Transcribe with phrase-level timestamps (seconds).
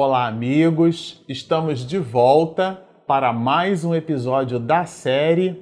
[0.00, 1.24] Olá, amigos!
[1.28, 5.60] Estamos de volta para mais um episódio da série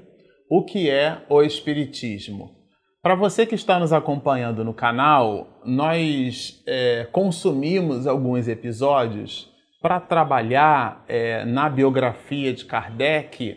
[0.50, 2.50] O que é o Espiritismo.
[3.02, 11.02] Para você que está nos acompanhando no canal, nós é, consumimos alguns episódios para trabalhar
[11.08, 13.56] é, na biografia de Kardec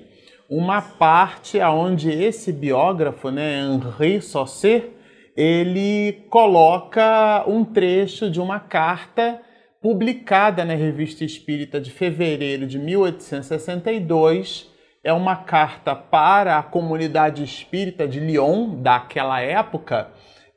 [0.49, 4.93] uma parte onde esse biógrafo, né, Henri Saussure,
[5.35, 9.41] ele coloca um trecho de uma carta
[9.81, 14.69] publicada na Revista Espírita de fevereiro de 1862.
[15.01, 20.09] É uma carta para a comunidade espírita de Lyon daquela época,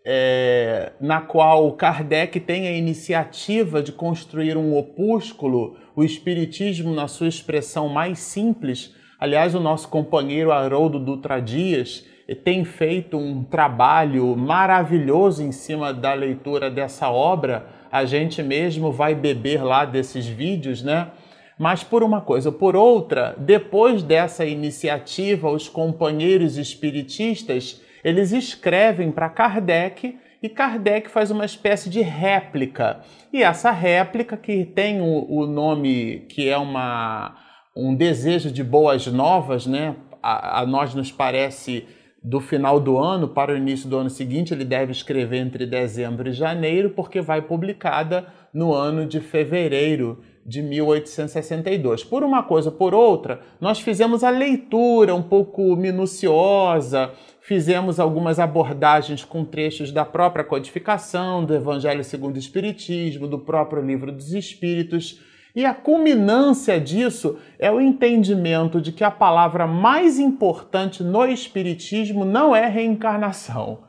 [0.04, 7.28] é, na qual Kardec tem a iniciativa de construir um opúsculo, o Espiritismo na sua
[7.28, 8.92] expressão mais simples.
[9.20, 12.04] Aliás, o nosso companheiro Haroldo Dutra Dias
[12.44, 17.81] tem feito um trabalho maravilhoso em cima da leitura dessa obra.
[17.92, 21.10] A gente mesmo vai beber lá desses vídeos, né?
[21.58, 29.28] Mas por uma coisa por outra, depois dessa iniciativa, os companheiros espiritistas, eles escrevem para
[29.28, 33.00] Kardec e Kardec faz uma espécie de réplica.
[33.30, 37.36] E essa réplica, que tem o, o nome que é uma,
[37.76, 39.96] um desejo de boas novas, né?
[40.22, 41.86] A, a nós nos parece
[42.22, 46.28] do final do ano para o início do ano seguinte, ele deve escrever entre dezembro
[46.28, 52.04] e janeiro, porque vai publicada no ano de fevereiro de 1862.
[52.04, 59.24] Por uma coisa por outra, nós fizemos a leitura um pouco minuciosa, fizemos algumas abordagens
[59.24, 65.20] com trechos da própria codificação, do Evangelho segundo o Espiritismo, do próprio Livro dos Espíritos
[65.54, 72.24] e a culminância disso é o entendimento de que a palavra mais importante no Espiritismo
[72.24, 73.80] não é reencarnação.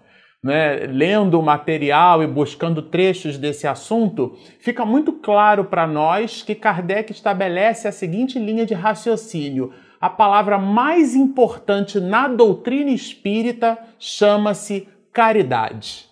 [0.44, 0.88] Né?
[0.88, 7.13] Lendo o material e buscando trechos desse assunto, fica muito claro para nós que Kardec
[7.13, 9.72] estabelece a seguinte linha de raciocínio:
[10.02, 16.09] a palavra mais importante na doutrina espírita chama-se caridade.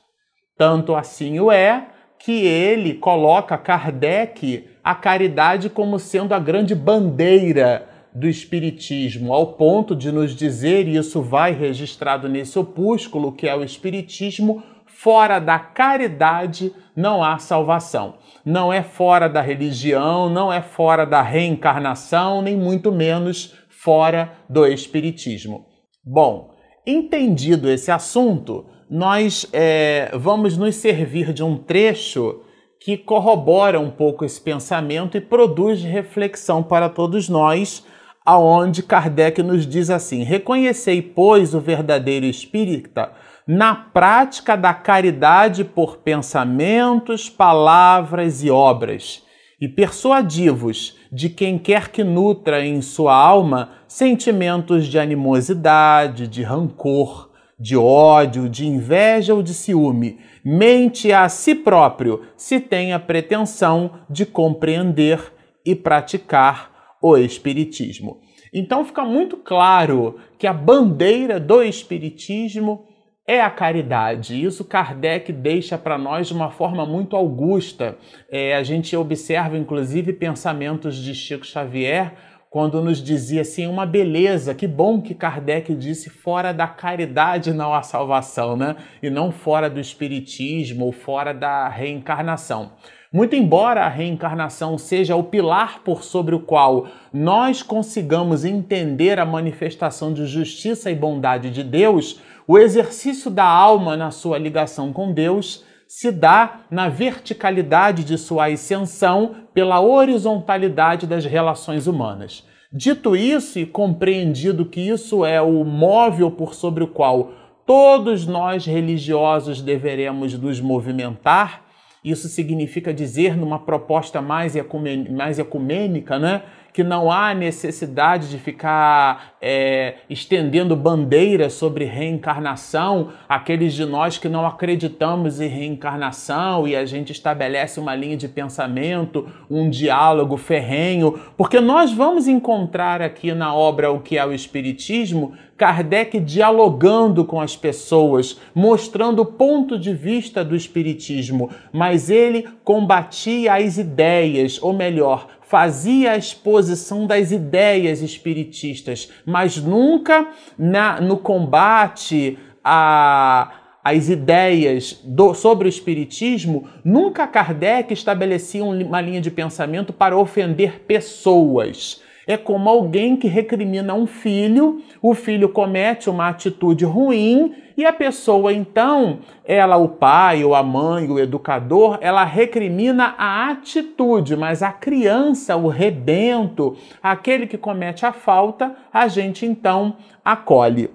[0.57, 1.87] Tanto assim o é
[2.23, 9.95] que ele coloca Kardec a caridade como sendo a grande bandeira do Espiritismo, ao ponto
[9.95, 15.57] de nos dizer, e isso vai registrado nesse opúsculo, que é o Espiritismo, fora da
[15.57, 18.15] caridade não há salvação.
[18.45, 24.67] Não é fora da religião, não é fora da reencarnação, nem muito menos fora do
[24.67, 25.65] Espiritismo.
[26.03, 26.51] Bom,
[26.85, 32.41] entendido esse assunto, nós é, vamos nos servir de um trecho
[32.77, 37.85] que corrobora um pouco esse pensamento e produz reflexão para todos nós,
[38.25, 43.13] aonde Kardec nos diz assim: Reconhecei, pois, o verdadeiro espírita
[43.47, 49.23] na prática da caridade por pensamentos, palavras e obras,
[49.59, 57.30] e persuadivos de quem quer que nutra em sua alma sentimentos de animosidade, de rancor,
[57.61, 63.99] de ódio, de inveja ou de ciúme, mente a si próprio se tem a pretensão
[64.09, 65.31] de compreender
[65.63, 68.19] e praticar o Espiritismo.
[68.51, 72.87] Então fica muito claro que a bandeira do Espiritismo
[73.27, 74.43] é a caridade.
[74.43, 77.97] Isso Kardec deixa para nós de uma forma muito augusta.
[78.29, 82.13] É, a gente observa, inclusive, pensamentos de Chico Xavier
[82.51, 87.73] quando nos dizia assim, uma beleza, que bom que Kardec disse fora da caridade não
[87.73, 88.75] há salvação, né?
[89.01, 92.73] E não fora do espiritismo ou fora da reencarnação.
[93.11, 99.25] Muito embora a reencarnação seja o pilar por sobre o qual nós consigamos entender a
[99.25, 105.13] manifestação de justiça e bondade de Deus, o exercício da alma na sua ligação com
[105.13, 105.63] Deus
[105.93, 112.47] se dá na verticalidade de sua ascensão pela horizontalidade das relações humanas.
[112.71, 117.33] Dito isso e compreendido que isso é o móvel por sobre o qual
[117.65, 121.65] todos nós religiosos deveremos nos movimentar,
[122.01, 126.43] isso significa dizer, numa proposta mais, ecumênica, né?
[126.73, 134.29] Que não há necessidade de ficar é, estendendo bandeiras sobre reencarnação, aqueles de nós que
[134.29, 141.19] não acreditamos em reencarnação e a gente estabelece uma linha de pensamento, um diálogo ferrenho,
[141.35, 147.39] porque nós vamos encontrar aqui na obra O que é o Espiritismo Kardec dialogando com
[147.39, 154.73] as pessoas, mostrando o ponto de vista do Espiritismo, mas ele combatia as ideias, ou
[154.73, 163.51] melhor, fazia a exposição das ideias espiritistas, mas nunca na, no combate a,
[163.83, 170.85] as ideias do, sobre o Espiritismo, nunca Kardec estabelecia uma linha de pensamento para ofender
[170.87, 172.01] pessoas.
[172.27, 177.91] É como alguém que recrimina um filho, o filho comete uma atitude ruim e a
[177.91, 184.61] pessoa então, ela, o pai ou a mãe, o educador, ela recrimina a atitude, mas
[184.61, 190.91] a criança, o rebento, aquele que comete a falta, a gente então acolhe.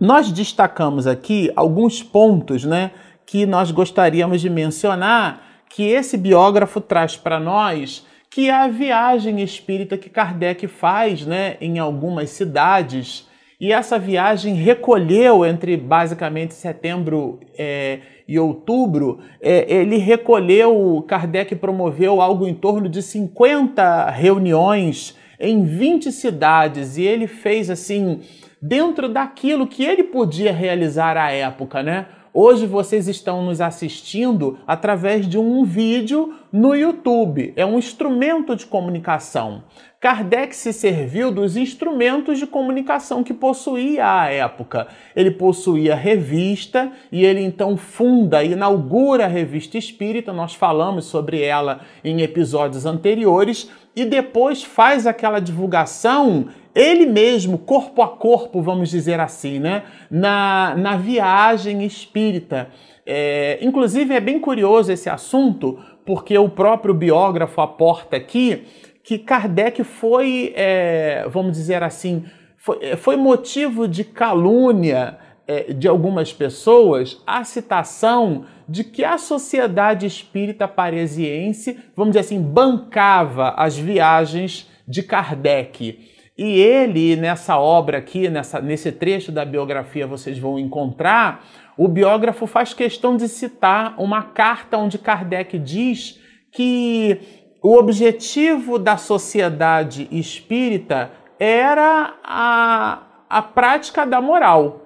[0.00, 2.90] Nós destacamos aqui alguns pontos, né,
[3.24, 5.40] que nós gostaríamos de mencionar
[5.70, 11.58] que esse biógrafo traz para nós que é a viagem espírita que Kardec faz né,
[11.60, 13.28] em algumas cidades.
[13.60, 22.22] E essa viagem recolheu entre basicamente setembro é, e outubro, é, ele recolheu, Kardec promoveu
[22.22, 28.20] algo em torno de 50 reuniões em 20 cidades e ele fez assim,
[28.60, 32.06] dentro daquilo que ele podia realizar à época, né?
[32.34, 37.52] Hoje vocês estão nos assistindo através de um vídeo no YouTube.
[37.56, 39.64] É um instrumento de comunicação.
[40.00, 44.88] Kardec se serviu dos instrumentos de comunicação que possuía à época.
[45.14, 50.32] Ele possuía revista e ele então funda, inaugura a revista espírita.
[50.32, 58.02] Nós falamos sobre ela em episódios anteriores e depois faz aquela divulgação ele mesmo, corpo
[58.02, 59.82] a corpo, vamos dizer assim, né?
[60.10, 62.68] na, na viagem espírita.
[63.04, 68.64] É, inclusive, é bem curioso esse assunto, porque o próprio biógrafo aporta aqui
[69.02, 72.24] que Kardec foi, é, vamos dizer assim,
[72.56, 80.06] foi, foi motivo de calúnia é, de algumas pessoas a citação de que a sociedade
[80.06, 86.11] espírita parisiense, vamos dizer assim, bancava as viagens de Kardec.
[86.44, 91.44] E ele, nessa obra aqui, nessa, nesse trecho da biografia, vocês vão encontrar,
[91.78, 96.18] o biógrafo faz questão de citar uma carta onde Kardec diz
[96.50, 97.20] que
[97.62, 104.80] o objetivo da sociedade espírita era a, a prática da moral.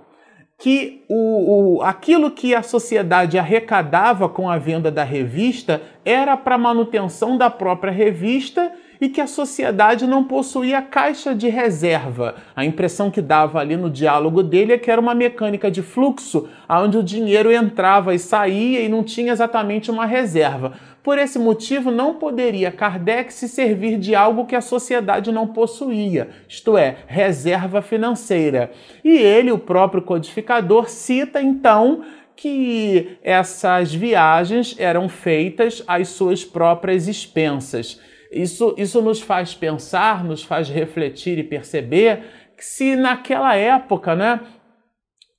[0.59, 6.59] Que o, o, aquilo que a sociedade arrecadava com a venda da revista era para
[6.59, 8.71] manutenção da própria revista
[9.01, 12.37] e que a sociedade não possuía caixa de reserva.
[12.55, 16.49] A impressão que dava ali no diálogo dele é que era uma mecânica de fluxo,
[16.69, 20.75] onde o dinheiro entrava e saía e não tinha exatamente uma reserva.
[21.07, 26.31] Por esse motivo, não poderia Kardec se servir de algo que a sociedade não possuía,
[26.49, 28.73] isto é, reserva financeira.
[29.05, 32.03] E ele, o próprio codificador, cita então
[32.35, 38.01] que essas viagens eram feitas às suas próprias expensas.
[38.37, 42.23] Isso, isso nos faz pensar, nos faz refletir e perceber
[42.57, 44.41] que se naquela época, né,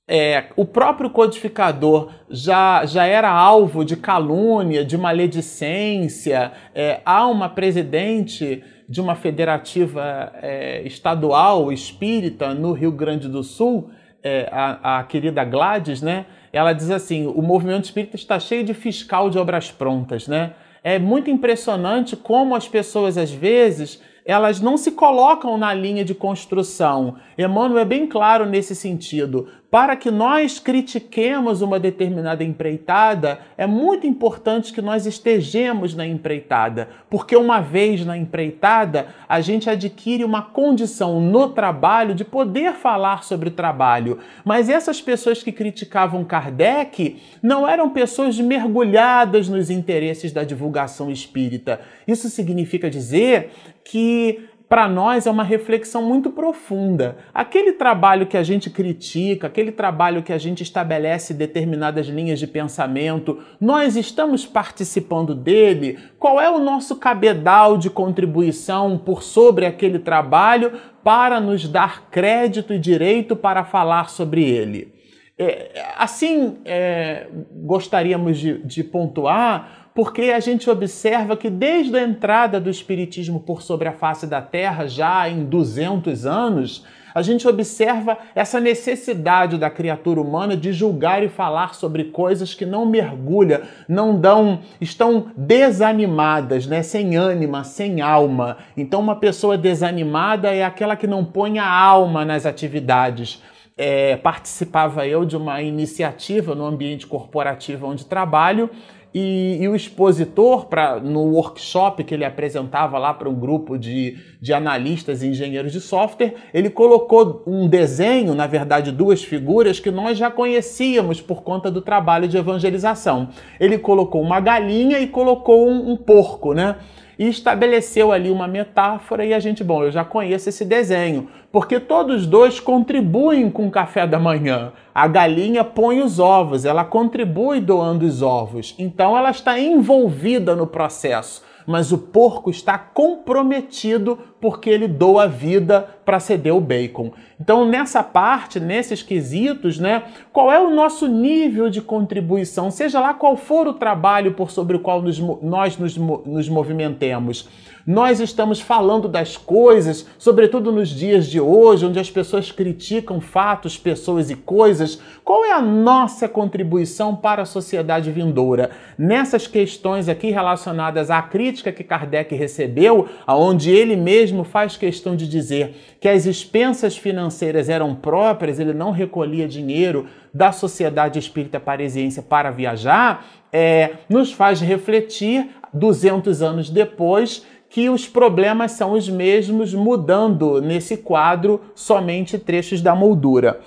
[0.08, 7.48] é, o próprio codificador já, já era alvo de calúnia, de maledicência, é, há uma
[7.48, 13.90] presidente de uma federativa é, estadual espírita no Rio Grande do Sul,
[14.22, 16.24] é, a, a querida Gladys, né?
[16.50, 20.54] Ela diz assim: o movimento espírita está cheio de fiscal de obras prontas, né?
[20.94, 26.14] É muito impressionante como as pessoas, às vezes, elas não se colocam na linha de
[26.14, 27.16] construção.
[27.38, 29.46] Emmanuel é bem claro nesse sentido.
[29.70, 36.88] Para que nós critiquemos uma determinada empreitada, é muito importante que nós estejamos na empreitada,
[37.08, 43.22] porque uma vez na empreitada, a gente adquire uma condição no trabalho de poder falar
[43.22, 44.18] sobre o trabalho.
[44.44, 51.80] Mas essas pessoas que criticavam Kardec não eram pessoas mergulhadas nos interesses da divulgação espírita.
[52.06, 53.50] Isso significa dizer
[53.84, 57.16] que para nós é uma reflexão muito profunda.
[57.32, 62.46] Aquele trabalho que a gente critica, aquele trabalho que a gente estabelece determinadas linhas de
[62.46, 65.98] pensamento, nós estamos participando dele?
[66.18, 70.72] Qual é o nosso cabedal de contribuição por sobre aquele trabalho
[71.02, 74.92] para nos dar crédito e direito para falar sobre ele?
[75.38, 82.60] É, assim, é, gostaríamos de, de pontuar porque a gente observa que desde a entrada
[82.60, 88.16] do Espiritismo por sobre a face da Terra, já em 200 anos, a gente observa
[88.32, 94.16] essa necessidade da criatura humana de julgar e falar sobre coisas que não mergulha, não
[94.16, 96.80] dão, estão desanimadas, né?
[96.80, 98.58] sem ânima, sem alma.
[98.76, 103.42] Então, uma pessoa desanimada é aquela que não põe a alma nas atividades.
[103.76, 108.70] É, participava eu de uma iniciativa no ambiente corporativo onde trabalho
[109.14, 114.18] e, e o expositor, pra, no workshop que ele apresentava lá para um grupo de,
[114.40, 119.90] de analistas e engenheiros de software, ele colocou um desenho, na verdade duas figuras, que
[119.90, 123.30] nós já conhecíamos por conta do trabalho de evangelização.
[123.58, 126.76] Ele colocou uma galinha e colocou um, um porco, né?
[127.18, 131.80] E estabeleceu ali uma metáfora e a gente, bom, eu já conheço esse desenho, porque
[131.80, 134.72] todos dois contribuem com o café da manhã.
[134.94, 140.66] A galinha põe os ovos, ela contribui doando os ovos, então ela está envolvida no
[140.66, 147.12] processo mas o porco está comprometido porque ele doa a vida para ceder o bacon.
[147.40, 153.14] Então, nessa parte, nesses quesitos, né, qual é o nosso nível de contribuição, seja lá
[153.14, 157.48] qual for o trabalho por sobre o qual nos, nós nos, nos movimentemos
[157.88, 163.78] nós estamos falando das coisas, sobretudo nos dias de hoje, onde as pessoas criticam fatos,
[163.78, 165.00] pessoas e coisas.
[165.24, 168.72] Qual é a nossa contribuição para a sociedade vindoura?
[168.98, 175.28] Nessas questões aqui relacionadas à crítica que Kardec recebeu, aonde ele mesmo faz questão de
[175.28, 182.22] dizer que as expensas financeiras eram próprias, ele não recolhia dinheiro da Sociedade Espírita Parisiense
[182.22, 189.74] para viajar, é, nos faz refletir 200 anos depois que os problemas são os mesmos,
[189.74, 193.60] mudando nesse quadro somente trechos da moldura.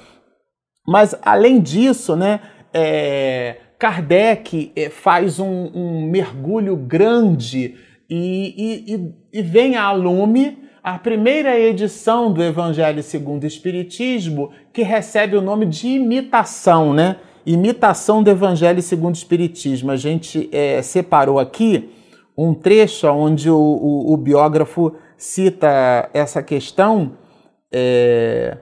[0.88, 2.40] Mas, além disso, né,
[2.74, 7.76] é, Kardec é, faz um, um, mergulho grande
[8.14, 8.96] e,
[9.34, 15.38] e, e vem a lume a primeira edição do Evangelho segundo o Espiritismo, que recebe
[15.38, 17.18] o nome de imitação, né?
[17.46, 19.92] Imitação do Evangelho segundo o Espiritismo.
[19.92, 21.90] A gente é, separou aqui
[22.36, 27.14] um trecho onde o, o, o biógrafo cita essa questão.
[27.72, 28.58] É,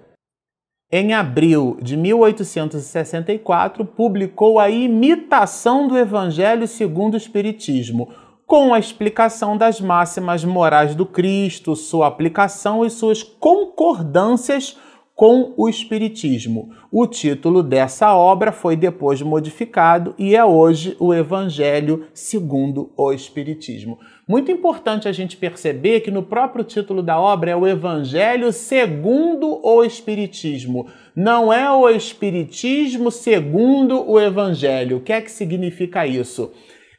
[0.92, 8.10] em abril de 1864, publicou a imitação do Evangelho segundo o Espiritismo,
[8.50, 14.76] com a explicação das máximas morais do Cristo, sua aplicação e suas concordâncias
[15.14, 16.72] com o Espiritismo.
[16.92, 24.00] O título dessa obra foi depois modificado e é hoje o Evangelho segundo o Espiritismo.
[24.28, 29.60] Muito importante a gente perceber que no próprio título da obra é o Evangelho segundo
[29.64, 30.88] o Espiritismo.
[31.16, 34.98] Não é o Espiritismo segundo o Evangelho.
[34.98, 36.52] O que é que significa isso?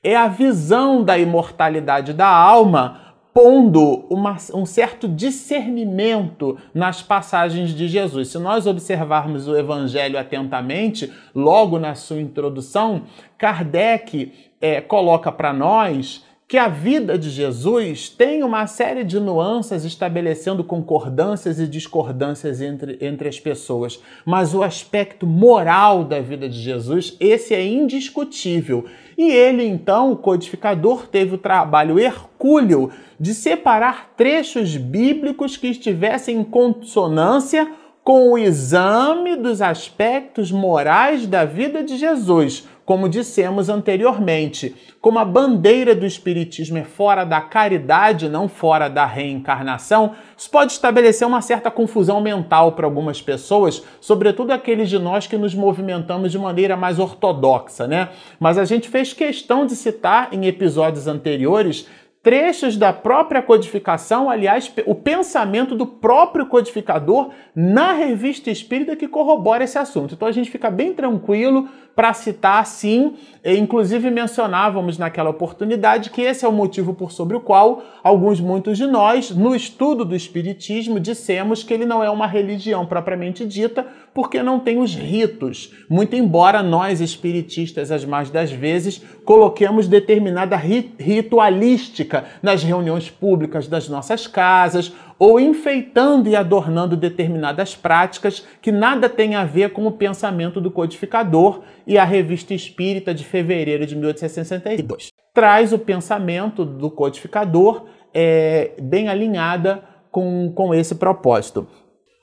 [0.03, 7.87] É a visão da imortalidade da alma pondo uma, um certo discernimento nas passagens de
[7.87, 8.29] Jesus.
[8.29, 13.03] Se nós observarmos o Evangelho atentamente, logo na sua introdução,
[13.39, 19.85] Kardec é, coloca para nós que a vida de Jesus tem uma série de nuances
[19.85, 26.61] estabelecendo concordâncias e discordâncias entre, entre as pessoas, mas o aspecto moral da vida de
[26.61, 28.85] Jesus, esse é indiscutível.
[29.17, 36.39] E ele, então, o codificador, teve o trabalho hercúleo de separar trechos bíblicos que estivessem
[36.39, 37.71] em consonância
[38.03, 45.25] com o exame dos aspectos morais da vida de Jesus, como dissemos anteriormente, como a
[45.25, 51.41] bandeira do Espiritismo é fora da caridade, não fora da reencarnação, isso pode estabelecer uma
[51.41, 56.77] certa confusão mental para algumas pessoas, sobretudo aqueles de nós que nos movimentamos de maneira
[56.77, 58.09] mais ortodoxa, né?
[58.41, 61.87] Mas a gente fez questão de citar em episódios anteriores
[62.23, 69.65] trechos da própria codificação, aliás, o pensamento do próprio codificador na revista espírita que corrobora
[69.65, 70.15] esse assunto.
[70.15, 76.23] Então a gente fica bem tranquilo para citar sim, e inclusive mencionávamos naquela oportunidade que
[76.23, 80.17] esse é o motivo por sobre o qual alguns muitos de nós, no estudo do
[80.17, 85.75] espiritismo, dissemos que ele não é uma religião propriamente dita, porque não tem os ritos.
[85.89, 92.10] Muito embora nós espiritistas as mais das vezes coloquemos determinada ritualística
[92.43, 99.35] nas reuniões públicas das nossas casas ou enfeitando e adornando determinadas práticas que nada tem
[99.35, 105.09] a ver com o pensamento do codificador e a Revista Espírita de fevereiro de 1862.
[105.35, 111.67] Traz o pensamento do codificador é, bem alinhada com, com esse propósito.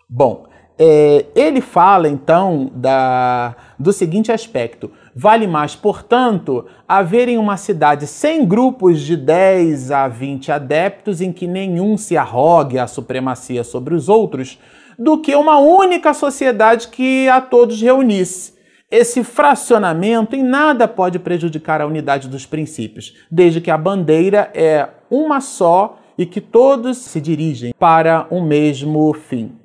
[0.10, 0.48] Bom,
[0.80, 8.06] é, ele fala então da, do seguinte aspecto: vale mais, portanto, haver em uma cidade
[8.06, 13.96] 100 grupos de 10 a 20 adeptos em que nenhum se arrogue a supremacia sobre
[13.96, 14.60] os outros,
[14.98, 18.54] do que uma única sociedade que a todos reunisse.
[18.92, 24.88] Esse fracionamento em nada pode prejudicar a unidade dos princípios, desde que a bandeira é
[25.10, 29.57] uma só e que todos se dirigem para o mesmo fim.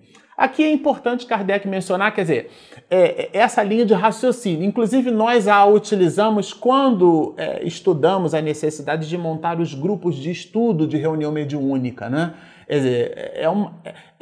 [0.43, 2.51] Aqui é importante Kardec mencionar, quer dizer,
[2.91, 4.65] é, é, essa linha de raciocínio.
[4.65, 10.85] Inclusive, nós a utilizamos quando é, estudamos a necessidade de montar os grupos de estudo
[10.85, 12.35] de reunião mediúnica, né?
[12.67, 13.73] Quer dizer, é uma,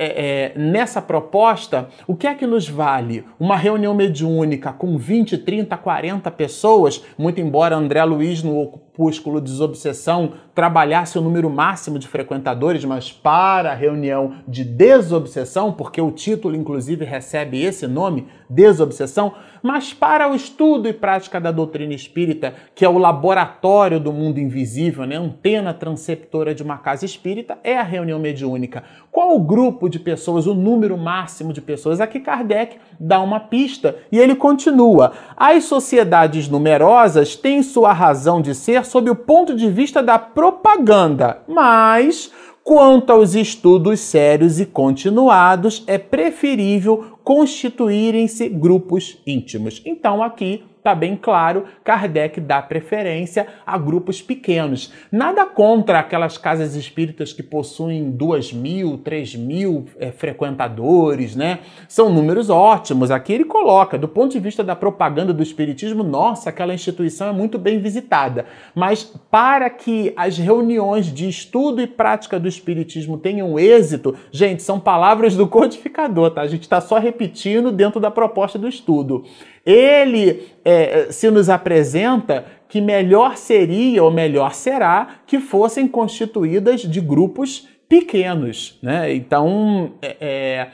[0.03, 5.37] é, é, nessa proposta, o que é que nos vale uma reunião mediúnica com 20,
[5.37, 12.09] 30, 40 pessoas, muito embora André Luiz no opúsculo Desobsessão trabalhasse o número máximo de
[12.09, 19.35] frequentadores, mas para a reunião de desobsessão, porque o título inclusive recebe esse nome, desobsessão,
[19.63, 24.41] mas para o estudo e prática da doutrina espírita, que é o laboratório do mundo
[24.41, 28.83] invisível, né, antena transceptora de uma casa espírita, é a reunião mediúnica.
[29.11, 32.01] Qual o grupo de pessoas, o número máximo de pessoas?
[32.01, 35.13] Aqui Kardec dá uma pista e ele continua.
[35.37, 41.43] As sociedades numerosas têm sua razão de ser sob o ponto de vista da propaganda,
[41.47, 42.33] mas
[42.63, 49.83] quanto aos estudos sérios e continuados, é preferível constituírem-se grupos íntimos.
[49.85, 54.93] Então aqui está bem claro, Kardec dá preferência a grupos pequenos.
[55.13, 61.61] Nada contra aquelas casas espíritas que possuem duas mil, três mil é, frequentadores, né?
[61.87, 63.11] São números ótimos.
[63.11, 67.33] Aqui ele coloca, do ponto de vista da propaganda do espiritismo, nossa, aquela instituição é
[67.33, 68.47] muito bem visitada.
[68.75, 74.81] Mas para que as reuniões de estudo e prática do espiritismo tenham êxito, gente, são
[74.81, 76.41] palavras do codificador, tá?
[76.41, 79.25] A gente está só repetindo dentro da proposta do estudo.
[79.65, 87.01] Ele é, se nos apresenta que melhor seria ou melhor será que fossem constituídas de
[87.01, 88.79] grupos pequenos.
[88.83, 89.15] Né?
[89.15, 90.71] Então, é, é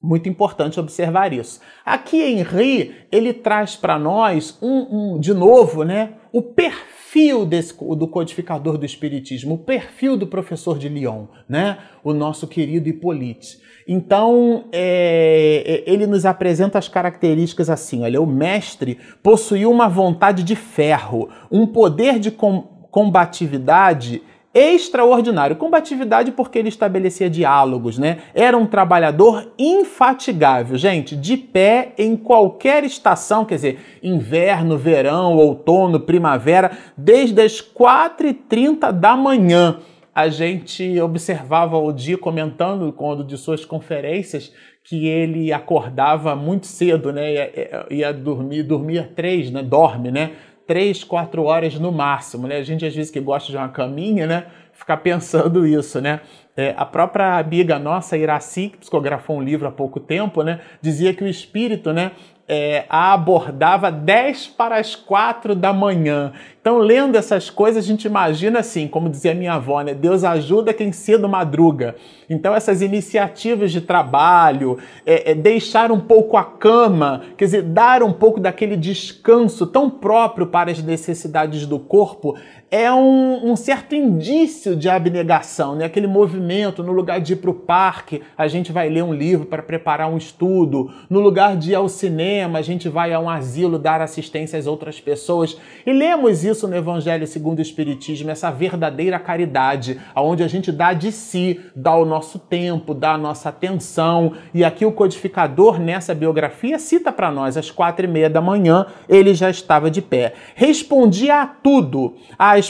[0.00, 1.60] muito importante observar isso.
[1.84, 6.97] Aqui Henri ele traz para nós um, um, de novo, né, o perfil
[7.46, 12.88] desse, do codificador do espiritismo, o perfil do professor de Lyon, né, o nosso querido
[12.88, 13.58] Hippolyte.
[13.86, 20.42] Então, é, é, ele nos apresenta as características assim: olha, o mestre possuía uma vontade
[20.42, 24.22] de ferro, um poder de com, combatividade
[24.58, 25.56] extraordinário.
[25.56, 28.18] Combatividade porque ele estabelecia diálogos, né?
[28.34, 36.00] Era um trabalhador infatigável, gente, de pé em qualquer estação, quer dizer, inverno, verão, outono,
[36.00, 39.78] primavera, desde as 4h30 da manhã
[40.18, 47.12] a gente observava o dia comentando quando de suas conferências que ele acordava muito cedo,
[47.12, 47.34] né?
[47.34, 49.62] Ia, ia dormir, dormia três, né?
[49.62, 50.32] Dorme, né?
[50.68, 52.58] Três, quatro horas no máximo, né?
[52.58, 54.48] A gente às vezes que gosta de uma caminha, né?
[54.74, 56.20] Ficar pensando isso, né?
[56.54, 60.60] É, a própria amiga nossa, Iraci, que psicografou um livro há pouco tempo, né?
[60.82, 62.12] Dizia que o espírito, né?
[62.48, 66.32] É, a abordava 10 para as 4 da manhã.
[66.60, 69.94] Então, lendo essas coisas, a gente imagina assim, como dizia minha avó, né?
[69.94, 71.96] Deus ajuda quem cedo madruga.
[72.28, 78.02] Então, essas iniciativas de trabalho, é, é, deixar um pouco a cama, quer dizer, dar
[78.02, 82.36] um pouco daquele descanso tão próprio para as necessidades do corpo,
[82.70, 85.86] é um, um certo indício de abnegação, né?
[85.86, 89.46] Aquele movimento, no lugar de ir para o parque, a gente vai ler um livro
[89.46, 90.90] para preparar um estudo.
[91.08, 94.66] No lugar de ir ao cinema, a gente vai a um asilo dar assistência às
[94.66, 95.56] outras pessoas.
[95.86, 100.92] E lemos isso no Evangelho segundo o Espiritismo, essa verdadeira caridade, aonde a gente dá
[100.92, 104.34] de si, dá o nosso tempo, dá a nossa atenção.
[104.52, 108.84] E aqui o codificador, nessa biografia, cita para nós, às quatro e meia da manhã,
[109.08, 110.34] ele já estava de pé.
[110.54, 112.14] Respondia a tudo,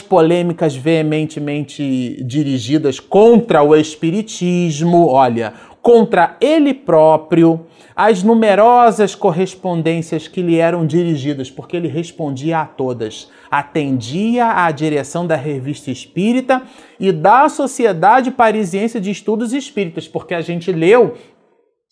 [0.01, 10.57] polêmicas veementemente dirigidas contra o Espiritismo, olha, contra ele próprio, as numerosas correspondências que lhe
[10.57, 13.29] eram dirigidas, porque ele respondia a todas.
[13.49, 16.61] Atendia à direção da Revista Espírita
[16.99, 21.15] e da Sociedade Parisiense de Estudos Espíritas, porque a gente leu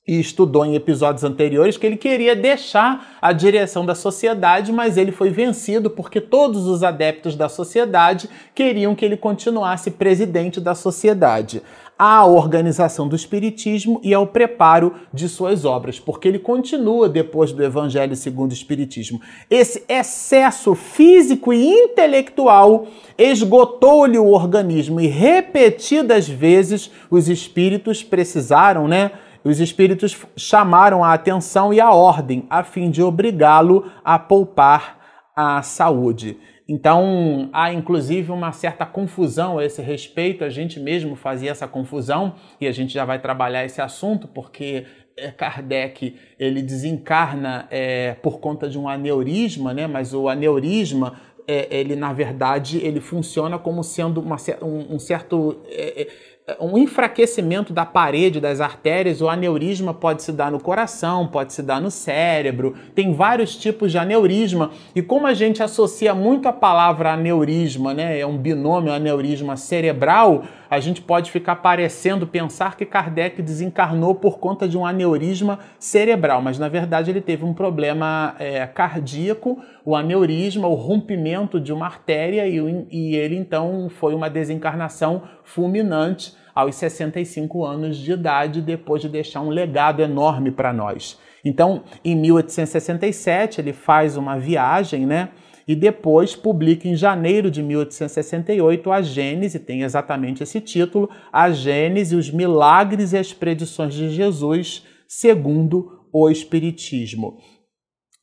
[0.08, 5.12] e estudou em episódios anteriores que ele queria deixar a direção da sociedade, mas ele
[5.12, 11.62] foi vencido porque todos os adeptos da sociedade queriam que ele continuasse presidente da sociedade
[11.98, 17.64] à organização do Espiritismo e ao preparo de suas obras, porque ele continua depois do
[17.64, 19.20] Evangelho segundo o Espiritismo.
[19.50, 29.12] Esse excesso físico e intelectual esgotou-lhe o organismo e repetidas vezes os espíritos precisaram, né?
[29.48, 35.00] Os espíritos chamaram a atenção e a ordem a fim de obrigá-lo a poupar
[35.34, 36.38] a saúde.
[36.68, 42.36] Então, há inclusive uma certa confusão a esse respeito, a gente mesmo fazia essa confusão
[42.60, 48.42] e a gente já vai trabalhar esse assunto porque é, Kardec ele desencarna é, por
[48.42, 49.88] conta de um aneurisma, né?
[49.88, 55.62] mas o aneurisma é, ele na verdade ele funciona como sendo uma, um, um certo
[55.70, 61.28] é, é um enfraquecimento da parede das artérias, o aneurisma pode se dar no coração,
[61.28, 64.72] pode se dar no cérebro, tem vários tipos de aneurisma.
[64.96, 70.46] E como a gente associa muito a palavra aneurisma, né, é um binômio aneurisma cerebral,
[70.70, 76.42] a gente pode ficar parecendo pensar que Kardec desencarnou por conta de um aneurisma cerebral,
[76.42, 81.86] mas na verdade ele teve um problema é, cardíaco, o aneurisma, o rompimento de uma
[81.86, 89.02] artéria, e, e ele então foi uma desencarnação fulminante aos 65 anos de idade, depois
[89.02, 91.20] de deixar um legado enorme para nós.
[91.46, 95.30] Então, em 1867, ele faz uma viagem, né?
[95.68, 102.16] E depois publica em janeiro de 1868 a Gênese, tem exatamente esse título, A Gênese,
[102.16, 107.38] os Milagres e as Predições de Jesus, segundo o Espiritismo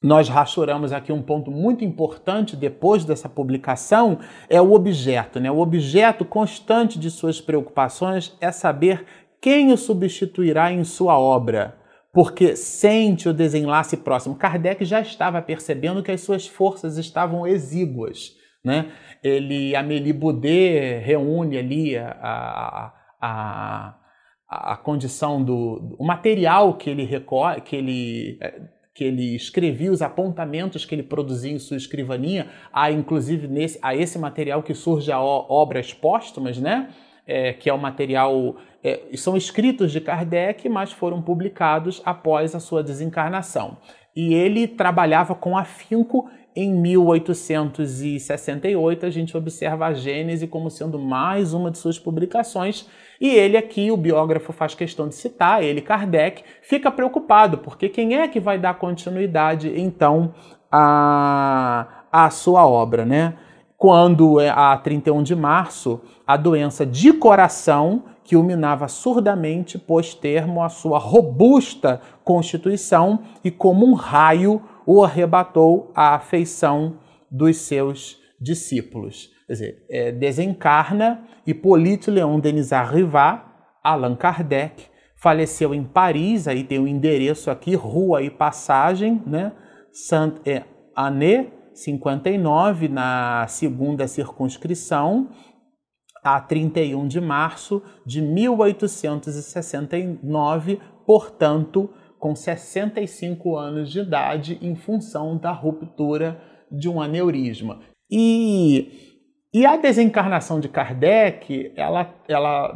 [0.05, 4.19] nós rastreamos aqui um ponto muito importante depois dessa publicação,
[4.51, 5.41] é o objeto.
[5.41, 5.51] Né?
[5.51, 9.07] O objeto constante de suas preocupações é saber
[9.41, 11.79] quem o substituirá em sua obra,
[12.15, 14.37] porque sente o desenlace próximo.
[14.37, 18.37] Kardec já estava percebendo que as suas forças estavam exíguas.
[18.65, 18.93] Né?
[19.23, 22.17] Ele, Amélie Boudet reúne ali a,
[23.21, 23.95] a,
[24.49, 28.39] a, a condição do o material que ele recorre, que ele
[28.95, 33.93] que ele escrevia, os apontamentos que ele produzia em sua escrivaninha, há inclusive nesse, a
[33.97, 36.91] esse material que surge a obras póstumas, né?
[37.27, 38.57] É, que é o material.
[38.85, 43.79] É, são escritos de Kardec, mas foram publicados após a sua desencarnação.
[44.15, 51.53] E ele trabalhava com afinco em 1868, a gente observa a Gênese como sendo mais
[51.53, 52.89] uma de suas publicações,
[53.21, 58.17] e ele aqui, o biógrafo faz questão de citar, ele, Kardec, fica preocupado, porque quem
[58.17, 60.33] é que vai dar continuidade, então,
[60.71, 63.35] à, à sua obra, né?
[63.77, 70.15] Quando, é, a 31 de março, a doença de coração, que o minava surdamente, pôs
[70.15, 76.99] termo à sua robusta constituição e, como um raio, o arrebatou à afeição
[77.31, 79.31] dos seus discípulos.
[79.47, 83.45] Quer dizer, é, desencarna Hippolyte Léon Denis Rivat,
[83.83, 89.53] Allan Kardec, faleceu em Paris, aí tem o um endereço aqui, rua e passagem, né?
[89.93, 90.35] Saint
[90.97, 95.29] Année 59, na segunda circunscrição,
[96.25, 105.53] a 31 de março de 1869, portanto, com 65 anos de idade em função da
[105.53, 106.41] ruptura
[106.73, 107.81] de um aneurisma.
[108.11, 109.21] E,
[109.53, 112.75] e a desencarnação de Kardec, ela, ela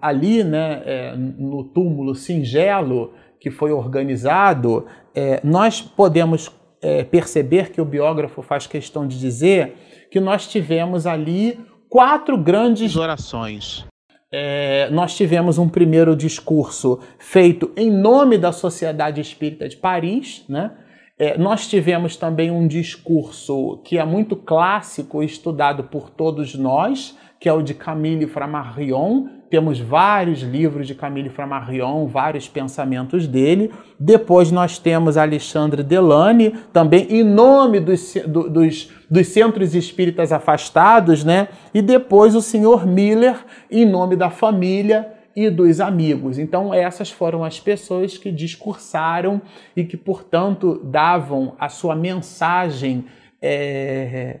[0.00, 7.80] ali né, é, no túmulo singelo que foi organizado, é, nós podemos é, perceber que
[7.80, 9.74] o biógrafo faz questão de dizer
[10.10, 13.86] que nós tivemos ali quatro grandes orações
[14.30, 20.72] é, nós tivemos um primeiro discurso feito em nome da Sociedade Espírita de Paris, né?
[21.18, 27.48] É, nós tivemos também um discurso que é muito clássico, estudado por todos nós, que
[27.48, 29.28] é o de Camille Flammarion.
[29.48, 33.72] Temos vários livros de Camille Flammarion, vários pensamentos dele.
[33.98, 41.24] Depois nós temos Alexandre Delane, também em nome dos, do, dos, dos centros espíritas afastados,
[41.24, 41.48] né?
[41.72, 43.36] E depois o senhor Miller,
[43.70, 46.38] em nome da família e dos amigos.
[46.38, 49.40] Então, essas foram as pessoas que discursaram
[49.76, 53.06] e que, portanto, davam a sua mensagem.
[53.40, 54.40] É,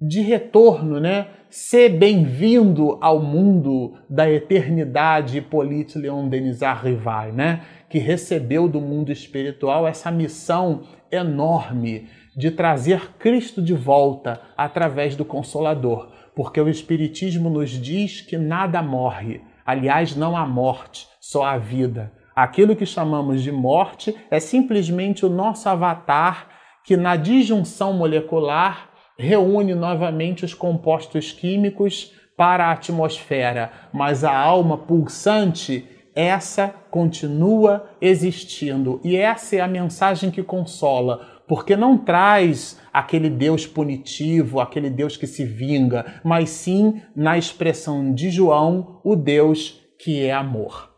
[0.00, 1.28] de retorno, né?
[1.56, 7.60] Ser bem-vindo ao mundo da eternidade, Hippolyte Leon Denis Arrivai, né?
[7.88, 15.24] Que recebeu do mundo espiritual essa missão enorme de trazer Cristo de volta através do
[15.24, 19.40] Consolador, porque o Espiritismo nos diz que nada morre.
[19.64, 22.12] Aliás, não há morte, só há vida.
[22.34, 26.48] Aquilo que chamamos de morte é simplesmente o nosso avatar
[26.82, 34.76] que, na disjunção molecular, reúne novamente os compostos químicos para a atmosfera, mas a alma
[34.76, 39.00] pulsante, essa continua existindo.
[39.04, 45.16] E essa é a mensagem que consola, porque não traz aquele Deus punitivo, aquele Deus
[45.16, 50.93] que se vinga, mas sim, na expressão de João, o Deus que é amor.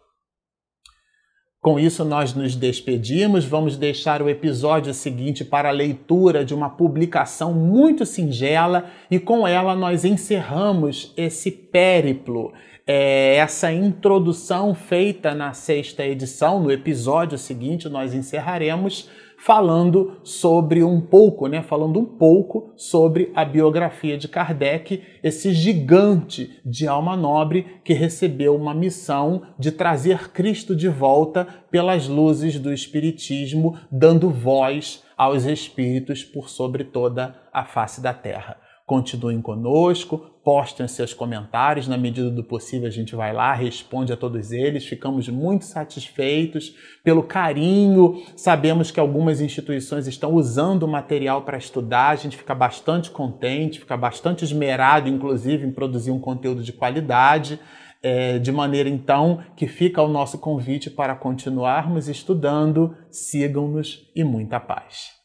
[1.66, 3.44] Com isso, nós nos despedimos.
[3.44, 9.48] Vamos deixar o episódio seguinte para a leitura de uma publicação muito singela e com
[9.48, 12.52] ela nós encerramos esse périplo,
[12.86, 16.62] é, essa introdução feita na sexta edição.
[16.62, 23.44] No episódio seguinte, nós encerraremos falando sobre um pouco, né, falando um pouco sobre a
[23.44, 30.74] biografia de Kardec, esse gigante de alma nobre que recebeu uma missão de trazer Cristo
[30.74, 38.00] de volta pelas luzes do espiritismo, dando voz aos espíritos por sobre toda a face
[38.00, 38.65] da terra.
[38.86, 44.16] Continuem conosco, postem seus comentários, na medida do possível a gente vai lá, responde a
[44.16, 44.86] todos eles.
[44.86, 46.72] Ficamos muito satisfeitos
[47.02, 48.22] pelo carinho.
[48.36, 53.80] Sabemos que algumas instituições estão usando o material para estudar, a gente fica bastante contente,
[53.80, 57.58] fica bastante esmerado, inclusive, em produzir um conteúdo de qualidade.
[58.00, 62.94] É, de maneira então que fica o nosso convite para continuarmos estudando.
[63.10, 65.15] Sigam-nos e muita paz.